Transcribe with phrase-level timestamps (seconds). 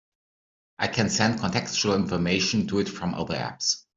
[0.79, 3.83] I can send contextual information to it from other apps.